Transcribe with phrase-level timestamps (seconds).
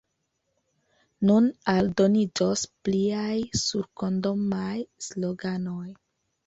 [1.29, 4.77] Nun aldoniĝos pliaj surkondomaj
[5.11, 5.89] sloganoj.